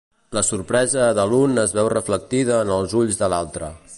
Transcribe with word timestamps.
La 0.35 0.41
sorpresa 0.45 1.09
de 1.19 1.25
l'un 1.33 1.61
es 1.65 1.75
veu 1.81 1.91
reflectida 1.95 2.57
en 2.65 2.75
els 2.79 2.99
ulls 3.03 3.23
de 3.23 3.33
l'altre. 3.35 3.73